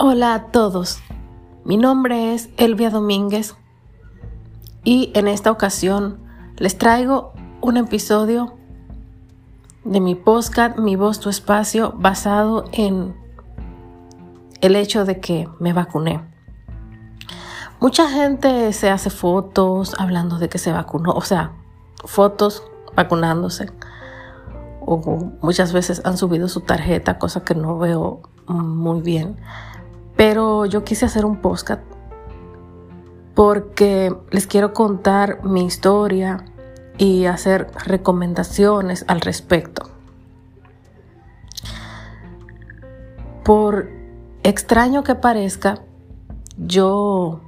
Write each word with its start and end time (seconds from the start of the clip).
Hola 0.00 0.34
a 0.34 0.42
todos, 0.52 1.00
mi 1.64 1.76
nombre 1.76 2.32
es 2.32 2.50
Elvia 2.56 2.88
Domínguez 2.88 3.56
y 4.84 5.10
en 5.16 5.26
esta 5.26 5.50
ocasión 5.50 6.20
les 6.56 6.78
traigo 6.78 7.32
un 7.60 7.78
episodio 7.78 8.54
de 9.82 9.98
mi 9.98 10.14
podcast 10.14 10.78
Mi 10.78 10.94
voz, 10.94 11.18
tu 11.18 11.30
espacio 11.30 11.94
basado 11.96 12.66
en 12.70 13.16
el 14.60 14.76
hecho 14.76 15.04
de 15.04 15.18
que 15.18 15.48
me 15.58 15.72
vacuné. 15.72 16.20
Mucha 17.80 18.08
gente 18.08 18.72
se 18.74 18.90
hace 18.90 19.10
fotos 19.10 19.96
hablando 19.98 20.38
de 20.38 20.48
que 20.48 20.58
se 20.58 20.70
vacunó, 20.70 21.10
o 21.10 21.22
sea, 21.22 21.56
fotos 22.04 22.62
vacunándose. 22.94 23.72
O 24.80 25.32
muchas 25.42 25.72
veces 25.72 26.02
han 26.04 26.16
subido 26.16 26.46
su 26.46 26.60
tarjeta, 26.60 27.18
cosa 27.18 27.42
que 27.42 27.56
no 27.56 27.78
veo 27.78 28.22
muy 28.46 29.02
bien. 29.02 29.36
Pero 30.18 30.66
yo 30.66 30.82
quise 30.82 31.06
hacer 31.06 31.24
un 31.24 31.36
podcast 31.36 31.80
porque 33.36 34.12
les 34.32 34.48
quiero 34.48 34.72
contar 34.72 35.44
mi 35.44 35.64
historia 35.64 36.44
y 36.96 37.26
hacer 37.26 37.70
recomendaciones 37.86 39.04
al 39.06 39.20
respecto. 39.20 39.88
Por 43.44 43.90
extraño 44.42 45.04
que 45.04 45.14
parezca, 45.14 45.82
yo 46.56 47.38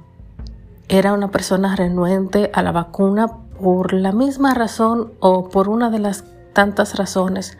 era 0.87 1.11
una 1.11 1.29
persona 1.29 1.75
renuente 1.75 2.51
a 2.53 2.63
la 2.63 2.71
vacuna 2.71 3.27
por 3.59 3.91
la 3.91 4.13
misma 4.13 4.53
razón 4.53 5.11
o 5.19 5.49
por 5.49 5.67
una 5.67 5.89
de 5.89 5.99
las 5.99 6.23
tantas 6.53 6.97
razones 6.97 7.57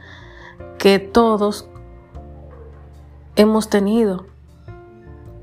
que 0.77 0.99
todos 0.99 1.67
hemos 3.35 3.69
tenido 3.69 4.30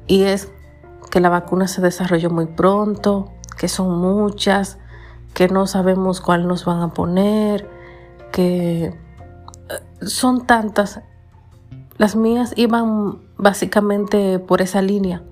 y 0.09 0.23
es 0.23 0.51
que 1.11 1.21
la 1.21 1.29
vacuna 1.29 1.69
se 1.69 1.81
desarrolló 1.81 2.31
muy 2.31 2.47
pronto, 2.47 3.31
que 3.59 3.69
son 3.69 3.99
muchas, 3.99 4.79
que 5.35 5.49
no 5.49 5.67
sabemos 5.67 6.21
cuál 6.21 6.49
nos 6.49 6.65
van 6.65 6.81
a 6.81 6.93
poner, 6.95 7.69
que 8.33 8.87
eh, 8.87 8.95
son 10.01 10.47
tantas. 10.47 11.01
Las 11.99 12.17
mías 12.17 12.55
iban 12.57 13.19
básicamente 13.37 14.39
por 14.39 14.63
esa 14.63 14.83
línea. 14.83 15.23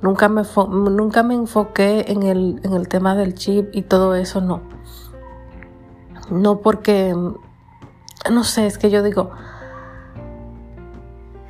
Nunca 0.00 0.28
me, 0.28 0.42
nunca 0.70 1.22
me 1.22 1.34
enfoqué 1.34 2.06
en 2.08 2.22
el, 2.24 2.60
en 2.64 2.72
el 2.72 2.88
tema 2.88 3.14
del 3.14 3.34
chip 3.34 3.68
y 3.72 3.82
todo 3.82 4.14
eso, 4.14 4.40
no. 4.40 4.62
No 6.30 6.60
porque, 6.60 7.14
no 8.30 8.44
sé, 8.44 8.66
es 8.66 8.78
que 8.78 8.90
yo 8.90 9.02
digo, 9.02 9.30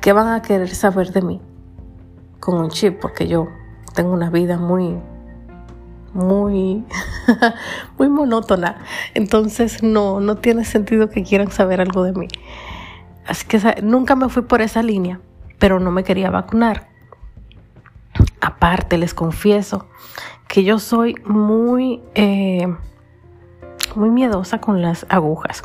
¿qué 0.01 0.13
van 0.13 0.27
a 0.27 0.41
querer 0.41 0.69
saber 0.75 1.11
de 1.13 1.21
mí? 1.21 1.41
Con 2.43 2.55
un 2.55 2.69
chip 2.69 2.99
porque 2.99 3.29
yo 3.29 3.47
tengo 3.95 4.11
una 4.11 4.29
vida 4.29 4.57
muy 4.57 4.99
muy 6.13 6.83
muy 7.97 8.09
monótona. 8.09 8.83
Entonces 9.13 9.81
no 9.81 10.19
no 10.19 10.35
tiene 10.35 10.65
sentido 10.65 11.09
que 11.09 11.23
quieran 11.23 11.51
saber 11.51 11.79
algo 11.79 12.03
de 12.03 12.11
mí. 12.11 12.27
Así 13.25 13.47
que 13.47 13.81
nunca 13.81 14.17
me 14.17 14.27
fui 14.27 14.43
por 14.43 14.61
esa 14.61 14.83
línea 14.83 15.21
pero 15.57 15.79
no 15.79 15.89
me 15.89 16.03
quería 16.03 16.29
vacunar. 16.29 16.89
Aparte 18.41 18.97
les 18.97 19.13
confieso 19.13 19.87
que 20.49 20.65
yo 20.65 20.79
soy 20.79 21.15
muy 21.25 22.03
eh, 22.13 22.67
muy 23.95 24.09
miedosa 24.09 24.59
con 24.59 24.81
las 24.81 25.05
agujas. 25.07 25.63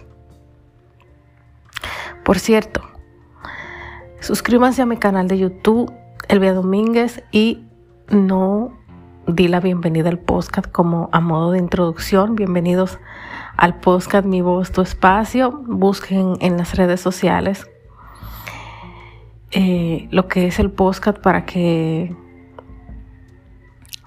Por 2.25 2.39
cierto 2.39 2.83
suscríbanse 4.20 4.83
a 4.83 4.87
mi 4.87 4.97
canal 4.97 5.27
de 5.27 5.39
youtube 5.39 5.92
Elvia 6.29 6.53
Domínguez 6.53 7.25
y 7.33 7.65
no 8.11 8.77
di 9.27 9.48
la 9.48 9.61
bienvenida 9.61 10.11
al 10.11 10.19
podcast 10.19 10.70
como 10.70 11.08
a 11.11 11.20
modo 11.20 11.52
de 11.52 11.58
introducción. 11.58 12.36
Bienvenidos 12.36 12.98
al 13.57 13.80
podcast 13.80 14.27
Mi 14.27 14.42
Voz, 14.42 14.70
Tu 14.70 14.83
Espacio. 14.83 15.63
Busquen 15.67 16.35
en 16.41 16.58
las 16.58 16.77
redes 16.77 17.01
sociales 17.01 17.67
eh, 19.52 20.07
lo 20.11 20.29
que 20.29 20.47
es 20.47 20.58
el 20.58 20.70
podcast 20.70 21.19
para 21.19 21.47
que 21.47 22.14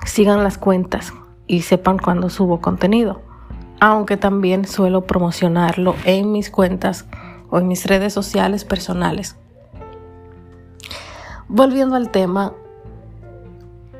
sigan 0.05 0.43
las 0.43 0.59
cuentas 0.59 1.13
y 1.47 1.61
sepan 1.61 1.97
cuando 1.97 2.29
subo 2.29 2.61
contenido. 2.61 3.23
Aunque 3.79 4.15
también 4.15 4.65
suelo 4.65 5.07
promocionarlo 5.07 5.95
en 6.05 6.31
mis 6.31 6.51
cuentas 6.51 7.07
o 7.49 7.57
en 7.57 7.67
mis 7.67 7.87
redes 7.87 8.13
sociales 8.13 8.63
personales. 8.63 9.40
Volviendo 11.53 11.97
al 11.97 12.11
tema, 12.11 12.53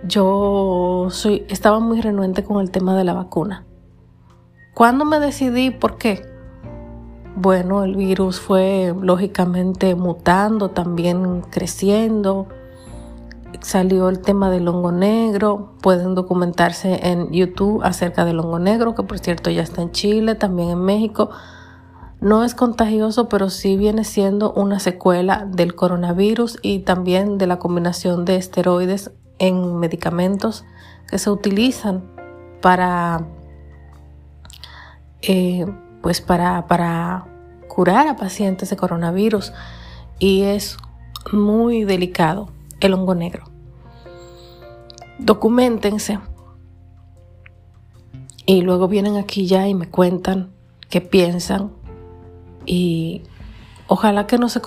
yo 0.07 1.07
soy, 1.09 1.45
estaba 1.49 1.81
muy 1.81 1.99
renuente 1.99 2.45
con 2.45 2.61
el 2.61 2.71
tema 2.71 2.95
de 2.95 3.03
la 3.03 3.11
vacuna. 3.11 3.65
¿Cuándo 4.73 5.03
me 5.03 5.19
decidí? 5.19 5.69
¿Por 5.69 5.97
qué? 5.97 6.25
Bueno, 7.35 7.83
el 7.83 7.97
virus 7.97 8.39
fue 8.39 8.95
lógicamente 9.01 9.95
mutando, 9.95 10.69
también 10.69 11.41
creciendo. 11.41 12.47
Salió 13.59 14.07
el 14.07 14.21
tema 14.21 14.49
del 14.49 14.69
hongo 14.69 14.93
negro. 14.93 15.73
Pueden 15.81 16.15
documentarse 16.15 17.05
en 17.05 17.33
YouTube 17.33 17.81
acerca 17.83 18.23
del 18.23 18.39
hongo 18.39 18.59
negro, 18.59 18.95
que 18.95 19.03
por 19.03 19.19
cierto 19.19 19.49
ya 19.49 19.61
está 19.61 19.81
en 19.81 19.91
Chile, 19.91 20.35
también 20.35 20.69
en 20.69 20.85
México. 20.85 21.31
No 22.21 22.43
es 22.43 22.53
contagioso, 22.53 23.27
pero 23.29 23.49
sí 23.49 23.77
viene 23.77 24.03
siendo 24.03 24.53
una 24.53 24.79
secuela 24.79 25.47
del 25.49 25.73
coronavirus 25.73 26.59
y 26.61 26.79
también 26.79 27.39
de 27.39 27.47
la 27.47 27.57
combinación 27.57 28.25
de 28.25 28.35
esteroides 28.35 29.11
en 29.39 29.79
medicamentos 29.79 30.63
que 31.09 31.17
se 31.17 31.31
utilizan 31.31 32.03
para, 32.61 33.25
eh, 35.23 35.65
pues 36.03 36.21
para, 36.21 37.25
curar 37.67 38.07
a 38.07 38.17
pacientes 38.17 38.69
de 38.69 38.75
coronavirus 38.75 39.51
y 40.19 40.43
es 40.43 40.77
muy 41.31 41.85
delicado 41.85 42.49
el 42.81 42.93
hongo 42.93 43.15
negro. 43.15 43.45
Documentense 45.17 46.19
y 48.45 48.61
luego 48.61 48.87
vienen 48.87 49.15
aquí 49.15 49.47
ya 49.47 49.67
y 49.67 49.73
me 49.73 49.89
cuentan 49.89 50.51
qué 50.89 51.01
piensan 51.01 51.80
y 52.65 53.23
ojalá 53.87 54.27
que 54.27 54.37
no 54.37 54.49
se... 54.49 54.61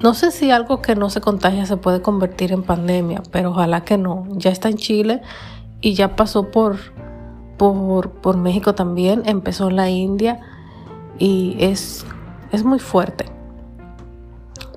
No 0.00 0.12
sé 0.12 0.32
si 0.32 0.50
algo 0.50 0.82
que 0.82 0.96
no 0.96 1.08
se 1.08 1.20
contagia 1.20 1.66
se 1.66 1.76
puede 1.76 2.02
convertir 2.02 2.52
en 2.52 2.62
pandemia, 2.62 3.22
pero 3.30 3.50
ojalá 3.50 3.84
que 3.84 3.96
no. 3.96 4.26
Ya 4.32 4.50
está 4.50 4.68
en 4.68 4.76
Chile 4.76 5.22
y 5.80 5.94
ya 5.94 6.16
pasó 6.16 6.50
por, 6.50 6.76
por, 7.56 8.10
por 8.10 8.36
México 8.36 8.74
también, 8.74 9.22
empezó 9.24 9.68
en 9.70 9.76
la 9.76 9.88
India 9.88 10.40
y 11.18 11.56
es, 11.58 12.04
es 12.52 12.64
muy 12.64 12.80
fuerte. 12.80 13.26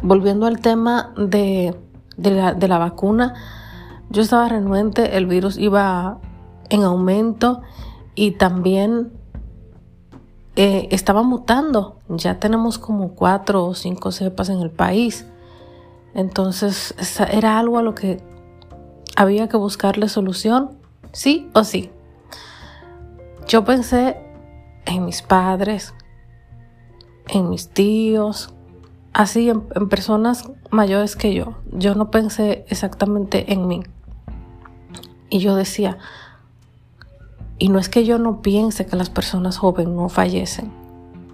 Volviendo 0.01 0.45
al 0.45 0.59
tema 0.59 1.13
de, 1.17 1.75
de, 2.15 2.31
la, 2.31 2.53
de 2.53 2.67
la 2.67 2.77
vacuna, 2.77 3.33
yo 4.09 4.21
estaba 4.21 4.47
renuente, 4.47 5.17
el 5.17 5.25
virus 5.25 5.57
iba 5.57 6.19
en 6.69 6.83
aumento 6.83 7.61
y 8.15 8.31
también 8.31 9.11
eh, 10.57 10.87
estaba 10.89 11.21
mutando. 11.21 11.99
Ya 12.09 12.39
tenemos 12.39 12.79
como 12.79 13.13
cuatro 13.13 13.63
o 13.63 13.75
cinco 13.75 14.11
cepas 14.11 14.49
en 14.49 14.59
el 14.61 14.71
país. 14.71 15.25
Entonces 16.15 16.95
era 17.31 17.59
algo 17.59 17.77
a 17.77 17.83
lo 17.83 17.93
que 17.93 18.23
había 19.15 19.47
que 19.47 19.55
buscarle 19.55 20.09
solución, 20.09 20.71
sí 21.11 21.49
o 21.53 21.63
sí. 21.63 21.91
Yo 23.47 23.65
pensé 23.65 24.17
en 24.85 25.05
mis 25.05 25.21
padres, 25.21 25.93
en 27.27 27.49
mis 27.49 27.69
tíos, 27.69 28.51
así 29.13 29.51
en, 29.51 29.67
en, 29.75 29.89
personas 29.89 30.49
mayores 30.71 31.15
que 31.15 31.35
yo. 31.35 31.53
Yo 31.71 31.93
no 31.93 32.09
pensé 32.09 32.65
exactamente 32.67 33.53
en 33.53 33.67
mí. 33.67 33.83
Y 35.29 35.37
yo 35.37 35.55
decía, 35.55 35.99
y 37.59 37.69
no 37.69 37.79
es 37.79 37.89
que 37.89 38.05
yo 38.05 38.19
no 38.19 38.41
piense 38.41 38.85
que 38.85 38.95
las 38.95 39.09
personas 39.09 39.57
jóvenes 39.57 39.93
no 39.93 40.09
fallecen. 40.09 40.71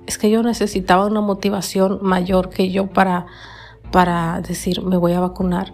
Es 0.06 0.18
que 0.18 0.30
yo 0.30 0.44
necesitaba 0.44 1.06
una 1.06 1.22
motivación 1.22 2.00
mayor 2.02 2.50
que 2.50 2.72
yo 2.72 2.88
para, 2.88 3.26
para 3.92 4.40
decir 4.42 4.82
me 4.84 4.98
voy 4.98 5.14
a 5.14 5.20
vacunar. 5.20 5.74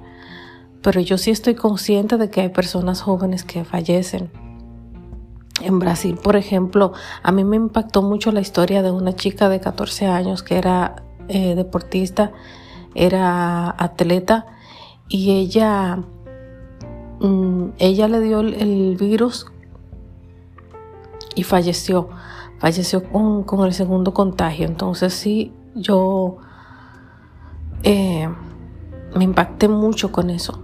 Pero 0.82 1.02
yo 1.02 1.18
sí 1.18 1.30
estoy 1.32 1.56
consciente 1.56 2.18
de 2.18 2.30
que 2.30 2.42
hay 2.42 2.50
personas 2.50 3.02
jóvenes 3.02 3.44
que 3.44 3.64
fallecen. 3.64 4.32
En 5.62 5.78
Brasil, 5.78 6.18
por 6.22 6.36
ejemplo, 6.36 6.94
a 7.22 7.32
mí 7.32 7.44
me 7.44 7.58
impactó 7.58 8.02
mucho 8.02 8.32
la 8.32 8.40
historia 8.40 8.82
de 8.82 8.92
una 8.92 9.14
chica 9.14 9.50
de 9.50 9.60
14 9.60 10.08
años 10.08 10.42
que 10.42 10.58
era 10.58 11.04
eh, 11.28 11.54
deportista, 11.56 12.32
era 12.96 13.70
atleta 13.78 14.46
y 15.10 15.32
ella, 15.32 16.00
mm, 17.20 17.72
ella 17.78 18.08
le 18.08 18.22
dio 18.22 18.40
el 18.40 18.96
virus 18.98 19.48
y 21.36 21.44
falleció, 21.44 22.10
falleció 22.60 23.04
con, 23.04 23.66
el 23.66 23.74
segundo 23.74 24.14
contagio. 24.14 24.66
Entonces 24.66 25.14
sí, 25.14 25.54
yo 25.76 26.38
eh, 27.84 28.30
me 29.16 29.24
impacté 29.24 29.68
mucho 29.68 30.12
con 30.12 30.30
eso. 30.30 30.64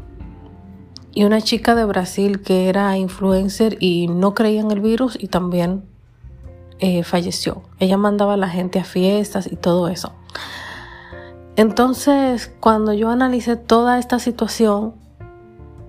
Y 1.14 1.24
una 1.24 1.42
chica 1.42 1.76
de 1.76 1.86
Brasil 1.86 2.42
que 2.42 2.68
era 2.68 2.98
influencer 2.98 3.78
y 3.80 4.08
no 4.08 4.34
creía 4.34 4.62
en 4.62 4.72
el 4.72 4.82
virus 4.82 5.18
y 5.20 5.28
también 5.28 5.86
eh, 6.80 7.04
falleció. 7.04 7.64
Ella 7.80 7.98
mandaba 7.98 8.34
a 8.34 8.38
la 8.38 8.50
gente 8.50 8.80
a 8.80 8.84
fiestas 8.84 9.50
y 9.50 9.56
todo 9.56 9.88
eso. 9.88 10.12
Entonces, 11.56 12.54
cuando 12.60 12.92
yo 12.92 13.10
analicé 13.10 13.56
toda 13.56 13.98
esta 13.98 14.20
situación 14.20 14.94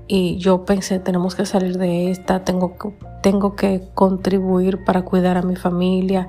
y 0.08 0.37
yo 0.38 0.64
pensé, 0.64 0.99
tenemos 1.00 1.35
que 1.35 1.47
salir 1.47 1.79
de 1.79 2.11
esta, 2.11 2.44
tengo 2.44 2.79
que, 2.79 2.94
tengo 3.23 3.56
que 3.56 3.88
contribuir 3.94 4.85
para 4.85 5.03
cuidar 5.03 5.37
a 5.37 5.43
mi 5.43 5.56
familia, 5.56 6.29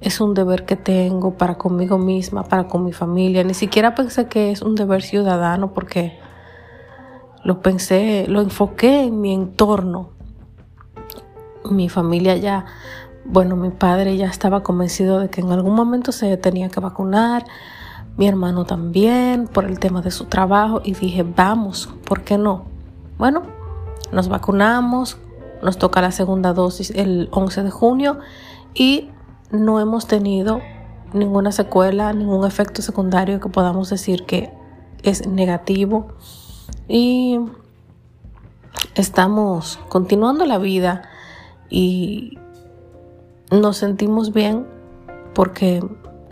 es 0.00 0.20
un 0.20 0.34
deber 0.34 0.64
que 0.64 0.74
tengo 0.74 1.36
para 1.38 1.56
conmigo 1.56 1.96
misma, 1.98 2.42
para 2.42 2.66
con 2.66 2.84
mi 2.84 2.92
familia. 2.92 3.44
Ni 3.44 3.54
siquiera 3.54 3.94
pensé 3.94 4.26
que 4.26 4.50
es 4.50 4.60
un 4.60 4.74
deber 4.74 5.02
ciudadano 5.02 5.72
porque 5.72 6.18
lo 7.44 7.60
pensé, 7.60 8.26
lo 8.28 8.40
enfoqué 8.40 9.04
en 9.04 9.20
mi 9.20 9.32
entorno. 9.32 10.10
Mi 11.70 11.88
familia 11.88 12.36
ya, 12.36 12.66
bueno, 13.24 13.54
mi 13.54 13.70
padre 13.70 14.16
ya 14.16 14.26
estaba 14.26 14.64
convencido 14.64 15.20
de 15.20 15.30
que 15.30 15.40
en 15.40 15.52
algún 15.52 15.76
momento 15.76 16.10
se 16.10 16.36
tenía 16.36 16.68
que 16.68 16.80
vacunar 16.80 17.44
mi 18.16 18.26
hermano 18.26 18.64
también 18.64 19.46
por 19.46 19.64
el 19.64 19.78
tema 19.78 20.02
de 20.02 20.10
su 20.10 20.24
trabajo 20.24 20.82
y 20.84 20.94
dije, 20.94 21.22
vamos, 21.22 21.88
¿por 22.04 22.22
qué 22.22 22.38
no? 22.38 22.71
Bueno, 23.22 23.44
nos 24.10 24.28
vacunamos, 24.28 25.16
nos 25.62 25.78
toca 25.78 26.00
la 26.00 26.10
segunda 26.10 26.52
dosis 26.52 26.90
el 26.90 27.28
11 27.30 27.62
de 27.62 27.70
junio 27.70 28.18
y 28.74 29.10
no 29.52 29.78
hemos 29.78 30.08
tenido 30.08 30.60
ninguna 31.12 31.52
secuela, 31.52 32.12
ningún 32.12 32.44
efecto 32.44 32.82
secundario 32.82 33.38
que 33.38 33.48
podamos 33.48 33.90
decir 33.90 34.26
que 34.26 34.52
es 35.04 35.28
negativo 35.28 36.08
y 36.88 37.38
estamos 38.96 39.78
continuando 39.88 40.44
la 40.44 40.58
vida 40.58 41.02
y 41.70 42.40
nos 43.52 43.76
sentimos 43.76 44.32
bien 44.32 44.66
porque 45.32 45.80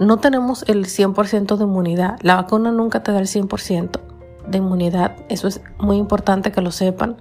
no 0.00 0.16
tenemos 0.16 0.64
el 0.66 0.86
100% 0.86 1.56
de 1.56 1.62
inmunidad. 1.62 2.18
La 2.22 2.34
vacuna 2.34 2.72
nunca 2.72 3.04
te 3.04 3.12
da 3.12 3.20
el 3.20 3.28
100% 3.28 4.09
de 4.50 4.58
inmunidad. 4.58 5.16
Eso 5.28 5.48
es 5.48 5.60
muy 5.78 5.96
importante 5.96 6.52
que 6.52 6.60
lo 6.60 6.70
sepan. 6.70 7.16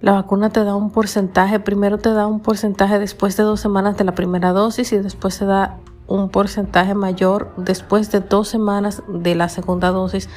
La 0.00 0.12
vacuna 0.12 0.50
te 0.50 0.64
da 0.64 0.74
un 0.74 0.90
porcentaje, 0.90 1.60
primero 1.60 1.98
te 1.98 2.12
da 2.12 2.26
un 2.26 2.40
porcentaje 2.40 2.98
después 2.98 3.36
de 3.36 3.42
dos 3.42 3.60
semanas 3.60 3.96
de 3.96 4.04
la 4.04 4.14
primera 4.14 4.52
dosis 4.52 4.92
y 4.92 4.98
después 4.98 5.38
te 5.38 5.46
da 5.46 5.78
un 6.06 6.28
porcentaje 6.28 6.94
mayor 6.94 7.54
después 7.56 8.10
de 8.10 8.20
dos 8.20 8.48
semanas 8.48 9.02
de 9.08 9.34
la 9.34 9.48
segunda 9.48 9.90
dosis, 9.90 10.28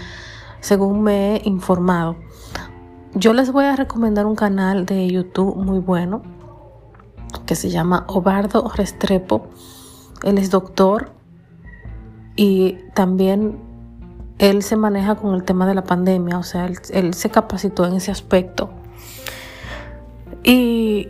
según 0.62 1.02
me 1.02 1.36
he 1.36 1.42
informado. 1.44 2.16
Yo 3.14 3.34
les 3.34 3.52
voy 3.52 3.66
a 3.66 3.76
recomendar 3.76 4.26
un 4.26 4.36
canal 4.36 4.86
de 4.86 5.08
YouTube 5.10 5.56
muy 5.56 5.80
bueno 5.80 6.22
que 7.46 7.56
se 7.56 7.70
llama 7.70 8.06
Obardo 8.08 8.72
Restrepo 8.74 9.50
él 10.24 10.38
es 10.38 10.50
doctor 10.50 11.12
y 12.36 12.78
también 12.94 13.60
él 14.39 14.62
se 14.63 14.75
maneja 14.75 15.16
con 15.16 15.34
el 15.36 15.44
tema 15.44 15.68
de 15.68 15.75
la 15.75 15.84
pandemia, 15.84 16.38
o 16.38 16.44
sea, 16.44 16.69
él, 16.94 17.13
se 17.13 17.30
capacitó 17.30 17.86
en 17.86 17.95
ese 17.95 18.12
aspecto. 18.12 18.69
Y 20.44 21.10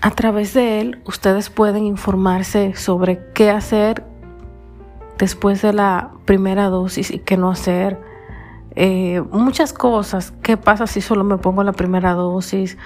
a 0.00 0.10
través 0.10 0.54
de 0.54 0.80
él 0.80 1.02
ustedes 1.06 1.50
pueden 1.50 1.84
informarse 1.84 2.74
sobre 2.74 3.20
qué 3.34 3.50
hacer 3.50 4.04
después 5.18 5.62
de 5.62 5.72
la 5.72 6.10
primera 6.24 6.68
dosis 6.68 7.10
y 7.10 7.18
qué 7.18 7.36
no 7.36 7.50
hacer. 7.50 7.98
Eh, 8.76 9.22
muchas 9.32 9.72
cosas. 9.72 10.32
¿Qué 10.42 10.56
pasa 10.56 10.86
si 10.86 11.00
solo 11.00 11.24
me 11.24 11.38
pongo 11.38 11.62
la 11.64 11.72
primera 11.72 12.12
dosis? 12.12 12.76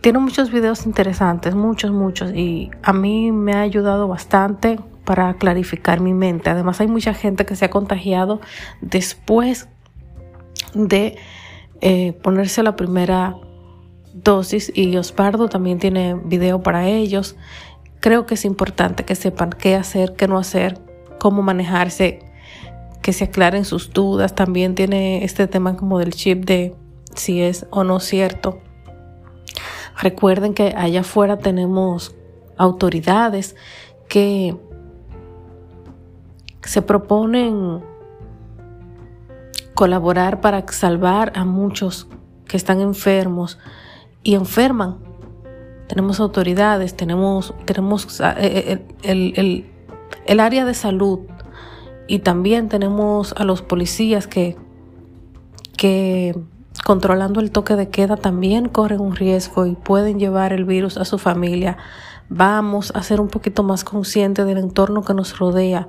tiene 0.00 0.18
muchos 0.18 0.50
videos 0.50 0.86
interesantes, 0.86 1.54
muchos, 1.54 1.90
muchos, 1.90 2.32
y 2.32 2.70
a 2.82 2.92
mí 2.92 3.32
me 3.32 3.54
ha 3.54 3.62
ayudado 3.62 4.06
bastante 4.06 4.78
para 5.08 5.32
clarificar 5.38 6.00
mi 6.00 6.12
mente. 6.12 6.50
Además 6.50 6.82
hay 6.82 6.86
mucha 6.86 7.14
gente 7.14 7.46
que 7.46 7.56
se 7.56 7.64
ha 7.64 7.70
contagiado 7.70 8.42
después 8.82 9.66
de 10.74 11.16
eh, 11.80 12.12
ponerse 12.22 12.62
la 12.62 12.76
primera 12.76 13.34
dosis 14.12 14.70
y 14.74 14.94
Ospardo 14.98 15.48
también 15.48 15.78
tiene 15.78 16.12
video 16.12 16.62
para 16.62 16.86
ellos. 16.86 17.36
Creo 18.00 18.26
que 18.26 18.34
es 18.34 18.44
importante 18.44 19.06
que 19.06 19.14
sepan 19.14 19.48
qué 19.48 19.76
hacer, 19.76 20.12
qué 20.14 20.28
no 20.28 20.36
hacer, 20.36 20.78
cómo 21.18 21.40
manejarse, 21.40 22.18
que 23.00 23.14
se 23.14 23.24
aclaren 23.24 23.64
sus 23.64 23.94
dudas. 23.94 24.34
También 24.34 24.74
tiene 24.74 25.24
este 25.24 25.46
tema 25.46 25.74
como 25.74 25.98
del 25.98 26.12
chip 26.12 26.44
de 26.44 26.74
si 27.14 27.40
es 27.40 27.64
o 27.70 27.82
no 27.82 27.98
cierto 27.98 28.60
Recuerden 30.00 30.54
que 30.54 30.74
allá 30.76 31.00
afuera 31.00 31.38
tenemos 31.38 32.14
autoridades 32.56 33.56
que 34.08 34.56
se 36.68 36.82
proponen 36.82 37.82
colaborar 39.74 40.42
para 40.42 40.70
salvar 40.70 41.32
a 41.34 41.46
muchos 41.46 42.08
que 42.46 42.58
están 42.58 42.80
enfermos 42.80 43.58
y 44.22 44.34
enferman. 44.34 44.98
Tenemos 45.88 46.20
autoridades, 46.20 46.94
tenemos, 46.94 47.54
tenemos 47.64 48.20
eh, 48.20 48.34
eh, 48.36 48.86
el, 49.02 49.32
el, 49.36 49.72
el 50.26 50.40
área 50.40 50.66
de 50.66 50.74
salud 50.74 51.20
y 52.06 52.18
también 52.18 52.68
tenemos 52.68 53.32
a 53.38 53.44
los 53.44 53.62
policías 53.62 54.26
que, 54.26 54.58
que 55.78 56.38
controlando 56.84 57.40
el 57.40 57.50
toque 57.50 57.76
de 57.76 57.88
queda 57.88 58.18
también 58.18 58.68
corren 58.68 59.00
un 59.00 59.16
riesgo 59.16 59.64
y 59.64 59.74
pueden 59.74 60.18
llevar 60.18 60.52
el 60.52 60.66
virus 60.66 60.98
a 60.98 61.06
su 61.06 61.16
familia. 61.16 61.78
Vamos 62.28 62.92
a 62.94 63.02
ser 63.02 63.22
un 63.22 63.28
poquito 63.28 63.62
más 63.62 63.84
conscientes 63.84 64.44
del 64.44 64.58
entorno 64.58 65.00
que 65.00 65.14
nos 65.14 65.38
rodea 65.38 65.88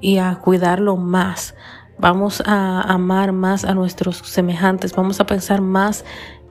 y 0.00 0.18
a 0.18 0.36
cuidarlo 0.36 0.96
más. 0.96 1.54
Vamos 1.98 2.42
a 2.46 2.80
amar 2.82 3.32
más 3.32 3.64
a 3.64 3.74
nuestros 3.74 4.18
semejantes. 4.18 4.94
Vamos 4.94 5.20
a 5.20 5.26
pensar 5.26 5.60
más 5.60 6.04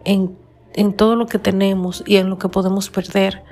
en, 0.04 0.38
en 0.74 0.94
todo 0.94 1.16
lo 1.16 1.26
que 1.26 1.40
tenemos 1.40 2.04
y 2.06 2.18
en 2.18 2.30
lo 2.30 2.38
que 2.38 2.50
podemos 2.50 2.90
perder. 2.90 3.44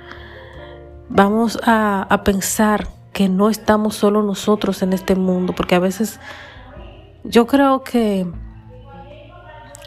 Vamos 1.07 1.59
a, 1.63 2.03
a 2.09 2.23
pensar 2.23 2.87
que 3.13 3.29
no 3.29 3.49
estamos 3.49 3.95
solo 3.95 4.23
nosotros 4.23 4.81
en 4.81 4.91
este 4.91 5.15
mundo, 5.15 5.53
porque 5.55 5.75
a 5.75 5.79
veces 5.79 6.19
yo 7.23 7.47
creo 7.47 7.83
que 7.83 8.27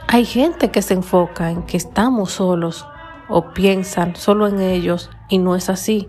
hay 0.07 0.25
gente 0.25 0.71
que 0.71 0.81
se 0.81 0.95
enfoca 0.95 1.51
en 1.51 1.65
que 1.65 1.77
estamos 1.77 2.33
solos 2.33 2.87
o 3.29 3.53
piensan 3.53 4.17
solo 4.17 4.47
en 4.47 4.61
ellos 4.61 5.11
y 5.29 5.37
no 5.37 5.55
es 5.55 5.69
así. 5.69 6.09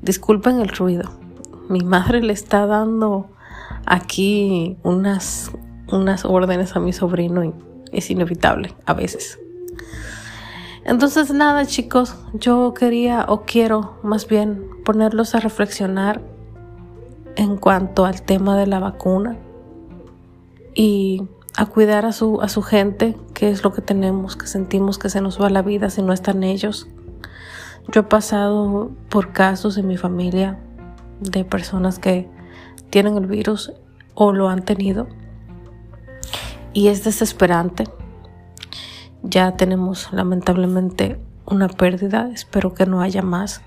Disculpen 0.00 0.60
el 0.60 0.68
ruido. 0.68 1.25
Mi 1.68 1.80
madre 1.80 2.22
le 2.22 2.32
está 2.32 2.66
dando 2.66 3.28
aquí 3.86 4.76
unas, 4.82 5.50
unas 5.90 6.24
órdenes 6.24 6.76
a 6.76 6.80
mi 6.80 6.92
sobrino 6.92 7.44
y 7.44 7.52
es 7.92 8.10
inevitable 8.10 8.74
a 8.84 8.94
veces. 8.94 9.38
Entonces 10.84 11.32
nada 11.32 11.66
chicos, 11.66 12.14
yo 12.34 12.72
quería 12.72 13.26
o 13.28 13.42
quiero 13.42 13.98
más 14.04 14.28
bien 14.28 14.64
ponerlos 14.84 15.34
a 15.34 15.40
reflexionar 15.40 16.22
en 17.34 17.56
cuanto 17.56 18.06
al 18.06 18.22
tema 18.22 18.56
de 18.56 18.68
la 18.68 18.78
vacuna 18.78 19.36
y 20.74 21.24
a 21.56 21.66
cuidar 21.66 22.04
a 22.04 22.12
su, 22.12 22.40
a 22.40 22.48
su 22.48 22.62
gente, 22.62 23.16
que 23.34 23.50
es 23.50 23.64
lo 23.64 23.72
que 23.72 23.82
tenemos, 23.82 24.36
que 24.36 24.46
sentimos 24.46 24.98
que 24.98 25.08
se 25.08 25.20
nos 25.20 25.40
va 25.40 25.50
la 25.50 25.62
vida 25.62 25.90
si 25.90 26.02
no 26.02 26.12
están 26.12 26.44
ellos. 26.44 26.86
Yo 27.88 28.02
he 28.02 28.04
pasado 28.04 28.90
por 29.08 29.32
casos 29.32 29.78
en 29.78 29.88
mi 29.88 29.96
familia 29.96 30.58
de 31.20 31.44
personas 31.44 31.98
que 31.98 32.28
tienen 32.90 33.16
el 33.16 33.26
virus 33.26 33.72
o 34.14 34.32
lo 34.32 34.48
han 34.48 34.64
tenido. 34.64 35.08
Y 36.72 36.88
es 36.88 37.04
desesperante. 37.04 37.84
Ya 39.22 39.56
tenemos 39.56 40.12
lamentablemente 40.12 41.18
una 41.46 41.68
pérdida, 41.68 42.28
espero 42.32 42.74
que 42.74 42.86
no 42.86 43.00
haya 43.00 43.22
más, 43.22 43.62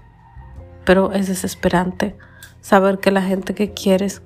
pero 0.85 1.11
es 1.11 1.27
desesperante 1.27 2.15
saber 2.61 2.99
que 2.99 3.11
la 3.11 3.21
gente 3.21 3.53
que 3.55 3.73
quieres 3.73 4.21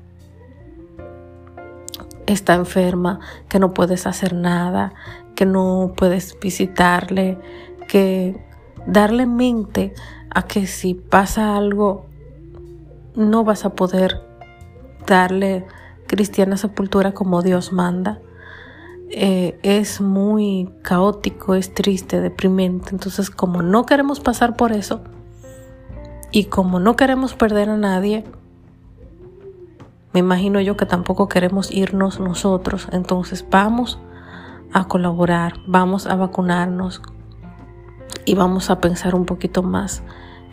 está 2.25 2.55
enferma, 2.55 3.19
que 3.49 3.59
no 3.59 3.73
puedes 3.73 4.07
hacer 4.07 4.33
nada, 4.33 4.93
que 5.35 5.45
no 5.45 5.93
puedes 5.95 6.37
visitarle, 6.39 7.37
que 7.87 8.35
darle 8.87 9.25
mente 9.25 9.93
a 10.29 10.43
que 10.43 10.67
si 10.67 10.93
pasa 10.93 11.55
algo 11.55 12.05
no 13.15 13.43
vas 13.43 13.65
a 13.65 13.75
poder 13.75 14.21
darle 15.05 15.65
cristiana 16.07 16.57
sepultura 16.57 17.13
como 17.13 17.41
Dios 17.41 17.71
manda. 17.73 18.19
Eh, 19.09 19.59
es 19.61 20.01
muy 20.01 20.69
caótico, 20.81 21.55
es 21.55 21.73
triste, 21.73 22.19
deprimente. 22.19 22.89
Entonces, 22.91 23.29
como 23.29 23.61
no 23.61 23.85
queremos 23.85 24.19
pasar 24.19 24.55
por 24.55 24.71
eso 24.71 25.01
y 26.31 26.45
como 26.45 26.79
no 26.79 26.95
queremos 26.95 27.35
perder 27.35 27.69
a 27.69 27.77
nadie, 27.77 28.23
me 30.13 30.19
imagino 30.19 30.61
yo 30.61 30.77
que 30.77 30.85
tampoco 30.85 31.27
queremos 31.27 31.71
irnos 31.71 32.19
nosotros. 32.19 32.87
Entonces 32.91 33.45
vamos 33.49 33.99
a 34.71 34.87
colaborar, 34.87 35.53
vamos 35.67 36.07
a 36.07 36.15
vacunarnos 36.15 37.01
y 38.25 38.35
vamos 38.35 38.69
a 38.69 38.79
pensar 38.79 39.15
un 39.15 39.25
poquito 39.25 39.63
más 39.63 40.03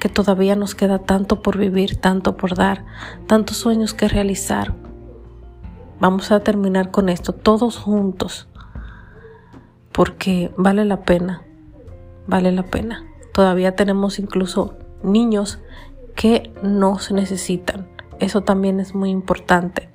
que 0.00 0.08
todavía 0.08 0.56
nos 0.56 0.74
queda 0.74 0.98
tanto 0.98 1.42
por 1.42 1.56
vivir, 1.56 1.96
tanto 1.96 2.36
por 2.36 2.56
dar, 2.56 2.84
tantos 3.28 3.58
sueños 3.58 3.94
que 3.94 4.08
realizar. 4.08 4.74
Vamos 6.00 6.32
a 6.32 6.40
terminar 6.40 6.90
con 6.90 7.08
esto 7.08 7.32
todos 7.32 7.76
juntos 7.76 8.48
porque 9.92 10.52
vale 10.56 10.84
la 10.84 11.02
pena, 11.02 11.42
vale 12.26 12.52
la 12.52 12.64
pena. 12.64 13.04
Todavía 13.32 13.76
tenemos 13.76 14.18
incluso 14.18 14.78
niños 15.02 15.60
que 16.14 16.52
nos 16.62 17.12
necesitan. 17.12 17.88
Eso 18.18 18.42
también 18.42 18.80
es 18.80 18.94
muy 18.94 19.10
importante. 19.10 19.90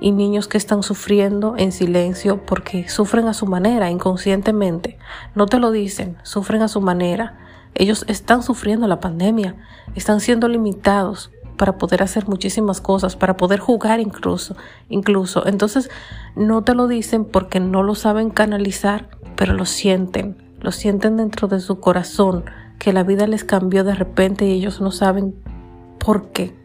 Y 0.00 0.12
niños 0.12 0.48
que 0.48 0.56
están 0.56 0.82
sufriendo 0.82 1.54
en 1.58 1.72
silencio 1.72 2.44
porque 2.46 2.88
sufren 2.88 3.28
a 3.28 3.34
su 3.34 3.46
manera, 3.46 3.90
inconscientemente. 3.90 4.98
No 5.34 5.46
te 5.46 5.58
lo 5.58 5.70
dicen, 5.70 6.16
sufren 6.22 6.62
a 6.62 6.68
su 6.68 6.80
manera. 6.80 7.38
Ellos 7.74 8.04
están 8.08 8.42
sufriendo 8.42 8.86
la 8.86 9.00
pandemia, 9.00 9.56
están 9.94 10.20
siendo 10.20 10.48
limitados 10.48 11.30
para 11.56 11.76
poder 11.76 12.02
hacer 12.02 12.26
muchísimas 12.26 12.80
cosas, 12.80 13.16
para 13.16 13.36
poder 13.36 13.60
jugar 13.60 14.00
incluso, 14.00 14.56
incluso. 14.88 15.46
Entonces, 15.46 15.90
no 16.34 16.62
te 16.62 16.74
lo 16.74 16.88
dicen 16.88 17.24
porque 17.24 17.60
no 17.60 17.82
lo 17.82 17.94
saben 17.94 18.30
canalizar, 18.30 19.10
pero 19.36 19.52
lo 19.52 19.66
sienten, 19.66 20.36
lo 20.60 20.72
sienten 20.72 21.16
dentro 21.18 21.48
de 21.48 21.60
su 21.60 21.78
corazón, 21.78 22.44
que 22.78 22.94
la 22.94 23.02
vida 23.02 23.26
les 23.26 23.44
cambió 23.44 23.84
de 23.84 23.94
repente 23.94 24.46
y 24.46 24.52
ellos 24.52 24.80
no 24.80 24.90
saben 24.90 25.34
por 25.98 26.28
qué. 26.32 26.58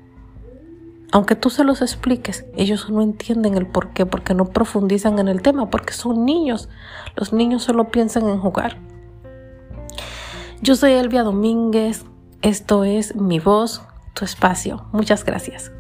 Aunque 1.12 1.36
tú 1.36 1.50
se 1.50 1.64
los 1.64 1.82
expliques, 1.82 2.46
ellos 2.56 2.90
no 2.90 3.02
entienden 3.02 3.56
el 3.56 3.68
por 3.68 3.90
qué, 3.90 4.06
porque 4.06 4.34
no 4.34 4.46
profundizan 4.46 5.20
en 5.20 5.28
el 5.28 5.42
tema, 5.42 5.70
porque 5.70 5.94
son 5.94 6.26
niños. 6.26 6.70
Los 7.16 7.32
niños 7.32 7.64
solo 7.64 7.90
piensan 7.90 8.28
en 8.28 8.40
jugar. 8.40 8.78
Yo 10.62 10.76
soy 10.76 10.94
Elvia 10.94 11.24
Domínguez, 11.24 12.06
esto 12.42 12.84
es 12.84 13.16
Mi 13.16 13.40
Voz, 13.40 13.82
tu 14.14 14.26
espacio. 14.26 14.88
Muchas 14.94 15.26
gracias. 15.26 15.72